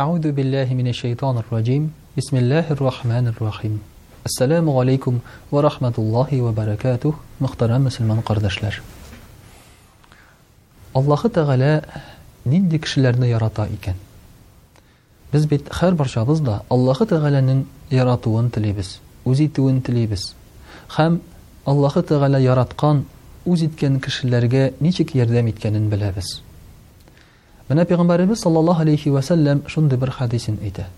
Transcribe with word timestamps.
Ауду 0.00 0.32
биллахи 0.32 0.72
минаш 0.72 0.96
шайтанир 0.96 1.44
раджим. 1.52 1.92
Бисмиллахир 2.16 2.78
рахманир 2.78 3.36
рахим. 3.38 3.80
Ассаламу 4.24 4.80
алейкум 4.80 5.20
ва 5.50 5.60
рахматуллахи 5.62 6.40
ва 6.40 6.52
баракатух, 6.52 7.16
мөхтарам 7.38 7.84
мөселман 7.84 8.22
кардашлар. 8.26 8.80
Аллахы 10.94 11.28
тагала 11.28 11.82
нинди 12.46 12.78
кишіләрне 12.78 13.28
ярата 13.28 13.66
икән? 13.68 13.96
Без 15.32 15.46
һәр 15.80 15.94
баршабыз 15.94 16.40
да 16.40 16.62
Аллахы 16.70 17.04
тагаланың 17.04 17.62
яратуын 17.90 18.50
тилебез, 18.50 19.00
үзит 19.26 19.52
төвән 19.58 19.82
тилебез. 19.82 20.30
Хәм 20.96 21.20
Аллахы 21.66 22.02
тагала 22.02 22.40
яраткан, 22.40 23.04
үзиткән 23.44 24.00
кишіләргә 24.00 24.72
ничек 24.80 25.12
ярдәм 25.14 25.52
иткәнен 25.52 25.90
беләбез. 25.92 26.38
Менә 27.70 27.84
пәйгамбәрбез 27.86 28.40
саллаллаһу 28.42 28.82
алейхи 28.82 29.10
ва 29.14 29.20
сәлләм 29.22 29.58
шундый 29.72 29.98
бер 30.02 30.10
хадисен 30.14 30.56
әйтә. 30.68 30.88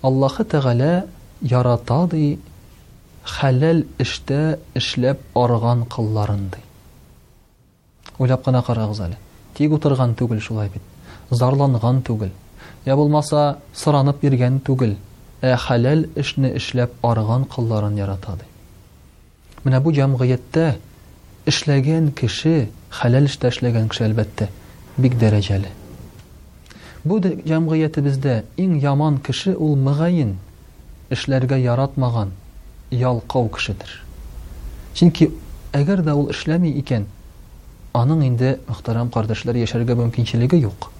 Аллаһы 0.00 0.46
Тәгалә 0.48 0.92
яратады 1.50 2.14
ди 2.14 2.28
хәлал 3.32 3.82
эштә 4.04 4.38
эшләп 4.80 5.20
арган 5.36 5.82
кылларын 5.92 6.46
ди. 6.54 6.62
Уйлап 8.18 8.46
кына 8.48 8.62
карагыз 8.64 9.02
әле. 9.08 9.18
Тик 9.58 9.76
утырган 9.76 10.14
түгел 10.22 10.40
шулай 10.40 10.70
бит. 10.72 10.80
Зарланган 11.30 12.00
түгел. 12.08 12.32
Я 12.88 12.96
булмаса 12.96 13.44
сыранып 13.82 14.24
йөргән 14.24 14.62
түгел. 14.70 14.96
Ә 15.44 15.52
хәлал 15.68 16.06
эшне 16.16 16.54
эшләп 16.62 16.96
арган 17.10 17.44
кылларын 17.44 18.00
ярата 18.00 18.38
ди. 18.40 18.48
Менә 19.68 19.82
бу 19.84 19.92
җәмгыятьтә 19.92 20.78
эшләгән 21.44 22.10
кеше, 22.16 22.70
хәлал 23.02 23.28
эштә 23.28 23.52
эшләгән 23.52 23.92
кеше 23.92 24.06
әлбәттә 24.08 24.48
бик 24.96 25.16
дәрәҗәле. 25.18 25.70
Бу 27.04 27.18
җәмгыятебездә 27.22 28.34
иң 28.62 28.76
яман 28.82 29.16
кеше 29.26 29.54
ул 29.56 29.74
мөгаин 29.76 30.36
эшләргә 31.14 31.58
яратмаган 31.60 32.30
ялкау 32.90 33.48
кешедер. 33.56 33.90
Чөнки 34.94 35.30
әгәр 35.74 36.04
дә 36.06 36.14
ул 36.16 36.30
эшләми 36.32 36.70
икән, 36.80 37.08
аның 37.98 38.22
инде 38.28 38.54
мөхтәрәм 38.68 39.10
кардәшләр 39.14 39.58
яшәргә 39.60 39.98
мөмкинчелеге 39.98 40.62
юк. 40.64 40.90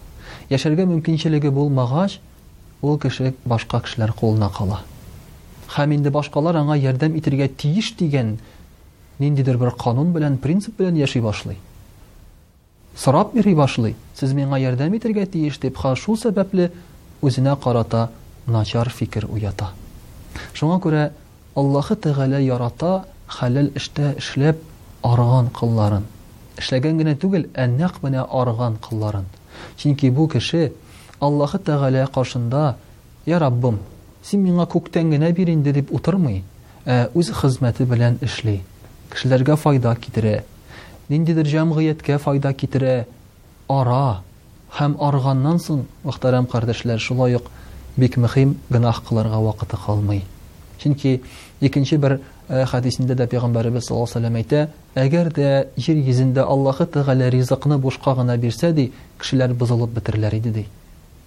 Яшәргә 0.50 0.84
мөмкинчелеге 0.90 1.50
булмагач, 1.54 2.18
ул 2.82 2.98
кеше 3.00 3.32
башка 3.44 3.80
кешеләр 3.86 4.12
кулына 4.18 4.50
кала. 4.50 4.80
Һәм 5.76 5.94
инде 5.96 6.10
башкалар 6.12 6.58
аңа 6.60 6.76
ярдәм 6.78 7.14
итергә 7.18 7.48
тиеш 7.48 7.94
дигән 7.98 8.36
ниндидер 9.18 9.56
бер 9.56 9.70
канун 9.78 10.10
белән, 10.12 10.36
принцип 10.38 10.76
белән 10.80 10.98
яши 10.98 11.22
башлый 11.22 11.56
сорап 12.96 13.32
йөри 13.34 13.54
башлый 13.58 13.94
сез 14.18 14.32
миңа 14.38 14.58
ярдәм 14.62 14.94
итәргә 14.98 15.24
тиеш 15.30 15.56
дип 15.62 15.78
ха 15.82 15.94
шул 15.98 16.16
сәбәпле 16.18 16.68
үзенә 17.24 17.56
карата 17.60 18.04
начар 18.46 18.88
фикер 18.90 19.26
уята 19.34 19.72
шуңа 20.54 20.76
күрә 20.84 21.08
аллаһы 21.58 21.96
тәғәлә 22.06 22.38
ярата 22.44 22.92
хәләл 23.38 23.72
эштә 23.80 24.12
эшләп 24.22 24.62
арыган 25.02 25.50
кылларын 25.58 26.06
эшләгән 26.62 27.02
генә 27.02 27.16
түгел 27.24 27.48
ә 27.54 27.66
нәҡ 27.74 27.98
менә 28.06 28.22
арыган 28.42 28.78
кылларын 28.88 29.26
чөнки 29.76 30.12
бу 30.14 30.28
кеше 30.28 30.72
аллаһы 31.20 31.58
тәғәлә 31.66 32.06
ҡаршында 32.14 32.62
я 33.26 33.38
раббым 33.40 33.80
син 34.30 34.46
миңа 34.46 34.68
күктән 34.76 35.10
генә 35.18 35.32
бир 35.40 35.50
инде 35.56 35.72
дип 35.72 35.90
утырмый 35.92 36.44
ә 36.86 37.08
үз 37.14 37.32
хезмәте 37.40 37.86
белән 37.94 38.20
эшләй 38.22 38.62
кешеләргә 39.10 39.56
файда 39.66 39.96
китерә 39.96 40.44
ниндидер 41.10 41.46
җәмгыятькә 41.48 42.16
файда 42.20 42.52
китере 42.56 43.06
ара 43.68 44.22
һәм 44.78 44.94
арганнан 45.04 45.58
соң 45.60 45.82
мөхтәрәм 46.04 46.46
кардәшләр 46.50 47.00
шулай 47.04 47.36
ук 47.38 47.50
бик 48.00 48.16
мөһим 48.18 48.54
гынаһ 48.72 49.02
кылырга 49.08 49.40
вакыты 49.44 49.76
калмый 49.84 50.22
чөнки 50.80 51.20
икенче 51.60 51.98
бер 51.98 52.16
э, 52.48 52.64
хәдисендә 52.64 53.14
дә 53.20 53.26
пәйгамбәребез 53.28 53.86
саллаллаху 53.88 54.16
алейхи 54.16 54.40
әйтә 54.40 55.04
әгәр 55.04 55.28
дә 55.36 55.50
җир 55.76 56.00
йөзендә 56.00 56.46
аллаһы 56.48 56.86
тәгалә 56.86 57.28
ризыкны 57.36 57.78
бушка 57.78 58.14
гына 58.14 58.38
бирсә 58.40 58.72
ди 58.72 58.92
кешеләр 59.20 59.54
бозылып 59.54 59.92
бетерләр 60.00 60.34
иде 60.40 60.50
ди 60.50 60.66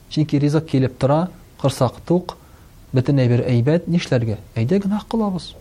чөнки 0.10 0.36
ризык 0.40 0.66
килеп 0.66 0.98
тора 0.98 1.30
кырсак 1.62 2.02
тук 2.06 2.38
бөтенәй 2.94 3.30
бер 3.30 3.46
әйбәт 3.46 3.88
нишләргә 3.88 4.38
әйдә 4.56 4.82
гынаһ 4.84 5.06
кылабыз 5.08 5.54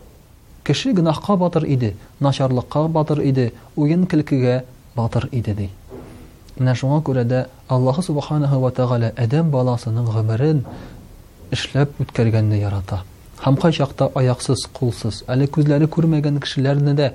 кеше 0.67 0.91
гынахка 0.93 1.37
батыр 1.39 1.63
иде 1.65 1.95
начарлыкка 2.19 2.89
батыр 2.91 3.21
иде 3.23 3.53
уен 3.79 4.03
көлкегә 4.11 4.57
батыр 4.99 5.29
иде 5.33 5.55
ди 5.55 5.67
менә 6.59 6.75
шуңа 6.81 6.97
күрә 7.07 7.23
дә 7.25 7.45
аллаһы 7.71 8.03
субханаһу 8.03 8.59
ва 8.65 8.71
тағала 8.75 9.13
адәм 9.25 9.51
баласының 9.53 10.07
ғүмерен 10.17 10.65
эшләп 11.55 12.01
үткәргәнне 12.03 12.59
ярата 12.59 12.99
һәм 13.45 13.61
кайчакта 13.63 14.09
аяксыз 14.19 14.67
кулсыз 14.75 15.23
әле 15.31 15.47
күзләре 15.55 15.87
күрмәгән 15.97 16.41
кешеләрне 16.43 16.97
дә 17.03 17.11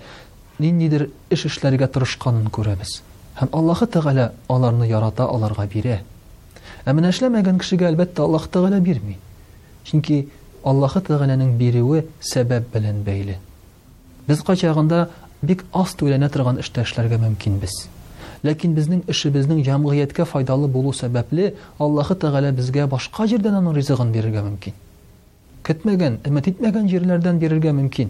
ниндидер 0.64 1.10
эш 1.36 1.44
эшләргә 1.52 1.88
тырышканын 1.92 2.48
күрәбез 2.56 3.02
һәм 3.42 3.52
аллаһы 3.52 3.90
тәғәлә 3.98 4.30
аларны 4.48 4.88
ярата 4.94 5.26
аларға 5.36 5.66
бирә 5.76 6.00
ә 6.88 6.94
менә 6.96 7.10
эшләмәгән 7.18 7.60
кешегә 7.64 7.90
әлбәттә 7.92 8.24
аллаһ 8.30 8.48
тәғәлә 8.56 8.80
бирми 8.88 9.18
чөнки 9.92 10.24
Аллаһы 10.70 11.02
Тәгаләнең 11.06 11.56
бирүе 11.58 12.04
сәбәп 12.32 12.68
белән 12.76 13.00
бәйле. 13.06 13.40
Без 14.28 14.44
качагында 14.46 15.08
бик 15.42 15.64
аз 15.74 15.96
түләнә 15.98 16.30
торган 16.30 16.60
эш 16.62 16.70
тәшләргә 16.76 17.18
мөмкин 17.24 17.56
без. 17.64 17.74
Ләкин 18.46 18.76
безнең 18.78 19.02
эшебезнең 19.10 19.64
җәмгыятькә 19.66 20.26
файдалы 20.30 20.68
булу 20.68 20.92
сәбәпле 20.94 21.56
Аллаһы 21.80 22.16
Тәгалә 22.22 22.52
безгә 22.58 22.86
башка 22.90 23.26
җирдән 23.30 23.58
аның 23.58 23.76
ризыгын 23.80 24.12
бирергә 24.14 24.44
мөмкин. 24.46 24.74
Кетмәгән, 25.66 26.20
әмәт 26.30 26.48
итмәгән 26.54 26.88
җирләрдән 26.94 27.40
бирергә 27.42 27.74
мөмкин. 27.82 28.10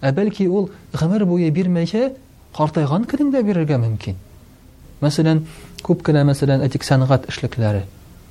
Ә 0.00 0.12
бәлки 0.16 0.48
ул 0.48 0.70
гымыр 0.96 1.24
буе 1.26 1.50
бер 1.50 1.68
мәҗә 1.68 2.14
хартайган 2.56 3.04
бирергә 3.32 3.76
мөмкин. 3.78 4.16
Мәсәлән, 5.02 5.44
күп 5.82 6.02
кенә 6.04 6.24
мәсәлән, 6.24 6.62
әтик 6.64 6.84
сәнгать 6.84 7.28
эшлекләре. 7.28 7.84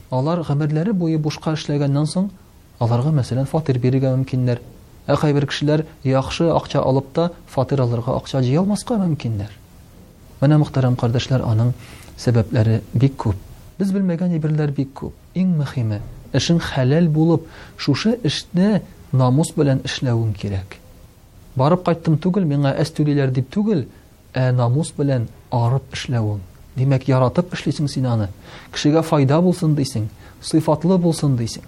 Алар 0.09 0.41
гымырлары 0.47 0.93
буе 0.93 1.17
бушка 1.17 1.53
эшләгәндән 1.53 2.05
соң 2.07 2.29
Аларга 2.81 3.11
мәсәлән 3.13 3.45
фатир 3.45 3.77
бирергә 3.81 4.09
мөмкиннәр. 4.15 4.59
Ә 5.05 5.13
кайбер 5.21 5.45
кешеләр 5.45 5.83
яхшы 6.07 6.47
акча 6.49 6.81
алып 6.81 7.11
та 7.13 7.27
фатир 7.47 7.83
аларга 7.83 8.15
акча 8.17 8.39
җыя 8.41 8.59
алмаска 8.63 8.95
мөмкиннәр. 8.97 9.49
Менә 10.41 10.57
мөхтәрәм 10.63 10.95
кардәшләр, 10.97 11.43
аның 11.45 11.75
сәбәпләре 12.17 12.79
бик 12.95 13.19
күп. 13.21 13.37
Без 13.77 13.91
белмәгән 13.93 14.33
әйберләр 14.33 14.73
бик 14.79 14.95
күп. 14.97 15.11
Иң 15.37 15.53
мөһиме 15.59 15.99
эшең 16.33 16.57
халал 16.57 17.05
булып, 17.13 17.45
шушы 17.77 18.15
эшне 18.23 18.81
намус 19.11 19.53
белән 19.55 19.83
эшләүен 19.85 20.33
кирәк. 20.41 20.79
Барып 21.55 21.83
кайттым 21.85 22.17
түгел, 22.17 22.47
миңа 22.49 22.71
әстүлеләр 22.81 23.29
дип 23.35 23.51
түгел, 23.53 23.83
ә 24.33 24.49
намус 24.57 24.89
белән 24.97 25.27
арып 25.51 25.93
эшләүен. 25.99 26.41
Димәк, 26.79 27.05
яратып 27.07 27.53
эшләсәң 27.53 27.89
син 27.91 28.09
аны. 28.09 28.29
Кешегә 28.73 29.03
файда 29.05 29.37
булсын 29.43 29.75
дисең, 29.77 30.09
сыйфатлы 30.41 30.97
булсын 30.97 31.37
дисең 31.37 31.67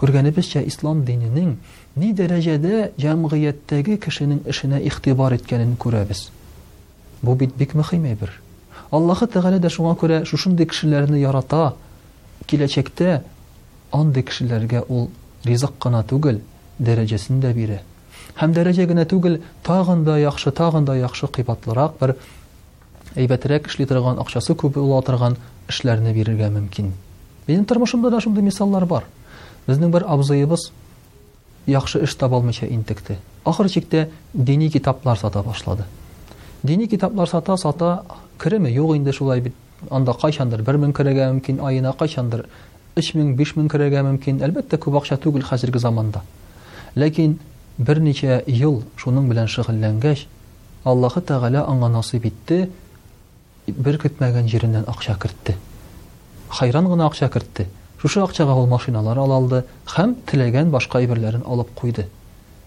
күргәнебезчә 0.00 0.62
ислам 0.70 1.02
диненең 1.04 1.50
ни 2.00 2.12
дәрәҗәдә 2.16 2.76
җәмгыятьтәге 3.02 3.98
кешенең 4.04 4.40
эшенә 4.52 4.78
игътибар 4.88 5.34
иткәнен 5.36 5.74
күрәбез 5.84 6.22
бу 7.20 7.34
бит 7.42 7.52
бик 7.60 7.74
мөһим 7.76 8.06
әйбер 8.14 8.32
аллаһы 8.98 9.28
тәгалә 9.34 9.58
дә 9.66 9.72
шуңа 9.74 9.92
күрә 10.00 10.22
шушындый 10.30 10.70
кешеләрне 10.72 11.20
ярата 11.20 11.60
киләчәктә 12.48 13.18
андый 14.00 14.24
кешеләргә 14.32 14.80
ул 14.88 15.10
ризык 15.44 15.76
кына 15.78 16.00
түгел 16.04 16.40
дәрәҗәсен 16.78 17.40
бире. 17.44 17.52
бирә 17.52 17.78
һәм 18.40 18.54
дәрәҗә 18.56 18.88
генә 18.92 19.04
түгел 19.04 19.36
тагын 19.62 20.04
да 20.04 20.16
яхшы 20.18 20.50
тагын 20.50 20.84
да 20.84 20.96
яхшы 20.96 21.26
кыйбатлырак 21.26 22.00
бер 22.00 22.16
әйбәтерәк 23.16 23.68
эшли 23.68 23.84
торган 23.86 24.18
акчасы 24.18 24.54
күп 24.54 24.80
була 24.80 25.02
торган 25.02 25.36
эшләрне 25.68 26.14
бирергә 26.14 26.48
мөмкин 26.56 26.90
минем 27.46 27.64
тормышымда 27.66 28.10
да 28.10 28.20
шундый 28.20 28.42
мисаллар 28.42 28.86
бар 28.86 29.04
Безнең 29.70 29.92
бер 29.94 30.02
абзыебыз 30.10 30.62
яхшы 31.70 32.00
эш 32.02 32.16
таба 32.18 32.40
алмыйча 32.40 32.66
интекте. 32.66 33.18
Ахыр 33.46 33.68
чиктә 33.70 34.08
дини 34.34 34.66
китаплар 34.68 35.18
сата 35.20 35.44
башлады. 35.46 35.84
Дини 36.64 36.88
китаплар 36.90 37.28
сата 37.30 37.54
сата 37.56 37.90
кереме 38.42 38.72
юк 38.74 38.96
инде 38.96 39.12
шулай 39.12 39.40
бит. 39.40 39.54
Анда 39.90 40.12
кайчандыр 40.18 40.60
1000 40.66 40.90
керәгә 40.92 41.28
мөмкин, 41.32 41.62
айына 41.62 41.92
кайчандыр 41.92 42.46
3000, 42.96 43.36
5000 43.38 43.68
керәгә 43.70 44.02
мөмкин. 44.08 44.42
Әлбәттә 44.42 44.80
күп 44.82 44.98
акча 44.98 45.16
түгел 45.22 45.46
хәзерге 45.46 45.78
заманда. 45.78 46.24
Ләкин 46.96 47.36
берничә 47.78 48.42
ел 48.46 48.82
шуның 48.96 49.30
белән 49.30 49.46
шөгыльләнгәч, 49.48 50.26
аллаһы 50.84 51.22
Тәгаля 51.30 51.62
аңа 51.70 51.88
насип 51.94 52.26
итте, 52.26 52.64
бер 53.68 53.96
көтмәгән 54.02 54.50
җиреннән 54.52 54.84
акча 54.90 55.14
кертте. 55.22 55.54
Хайран 56.50 56.90
гына 56.90 57.06
акча 57.06 57.28
кертте 57.30 57.68
шушы 58.00 58.20
акчага 58.24 58.52
ул 58.56 58.66
машиналар 58.68 59.18
ала 59.20 59.36
алды 59.38 59.58
һәм 59.94 60.12
теләгән 60.30 60.70
башка 60.72 61.00
әйберләрен 61.02 61.42
алып 61.54 61.72
куйды 61.80 62.04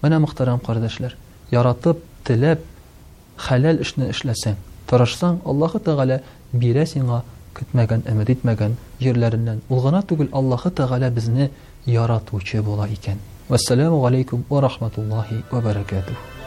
менә 0.04 0.20
мөхтәрәм 0.26 0.60
кардәшләр 0.68 1.16
яратып 1.54 2.04
теләп 2.28 2.62
хәләл 3.48 3.82
эшне 3.88 4.12
эшләсәң 4.14 4.60
тырышсаң 4.92 5.40
аллаһы 5.54 5.82
тәгалә 5.88 6.20
бирә 6.66 6.86
сиңа 6.94 7.24
көтмәгән 7.62 8.06
өмет 8.14 8.30
итмәгән 8.36 8.78
җирләреннән 9.02 9.66
ул 9.70 9.90
түгел 10.14 10.30
аллаһы 10.44 10.70
тәгалә 10.82 11.10
безне 11.18 11.50
яратучы 11.98 12.62
була 12.70 12.88
икән 12.98 13.18
вассаламу 13.50 14.06
алейкум 14.06 14.46
ва 14.50 14.62
рахматуллахи 14.68 15.44
ва 15.52 15.62
баракатух 15.72 16.43